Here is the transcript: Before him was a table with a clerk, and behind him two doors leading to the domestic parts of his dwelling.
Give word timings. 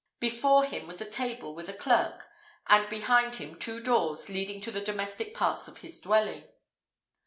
Before 0.19 0.63
him 0.65 0.87
was 0.87 0.99
a 0.99 1.07
table 1.07 1.53
with 1.53 1.69
a 1.69 1.75
clerk, 1.75 2.27
and 2.65 2.89
behind 2.89 3.35
him 3.35 3.59
two 3.59 3.79
doors 3.79 4.29
leading 4.29 4.59
to 4.61 4.71
the 4.71 4.81
domestic 4.81 5.35
parts 5.35 5.67
of 5.67 5.77
his 5.81 5.99
dwelling. 5.99 6.45